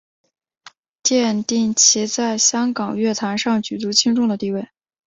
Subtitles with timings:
[1.03, 4.67] 奠定其在香港乐坛上举足轻重的地位。